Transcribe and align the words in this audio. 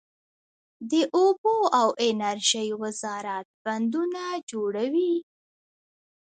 د 0.91 0.93
اوبو 1.17 1.55
او 1.79 1.89
انرژۍ 2.07 2.69
وزارت 2.81 3.47
بندونه 3.65 4.23
جوړوي؟ 4.49 5.13